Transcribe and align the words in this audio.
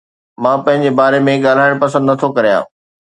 مان 0.43 0.57
پنهنجي 0.65 0.91
باري 0.99 1.19
۾ 1.27 1.33
ڳالهائڻ 1.45 1.73
پسند 1.85 2.03
نٿو 2.09 2.27
ڪريان 2.37 2.63